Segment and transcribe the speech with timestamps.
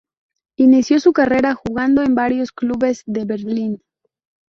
[0.57, 3.83] Inició su carrera jugando en varios clubes de Berlín.